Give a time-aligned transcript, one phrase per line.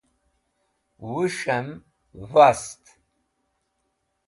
[1.07, 1.67] wush'em
[2.31, 2.83] vast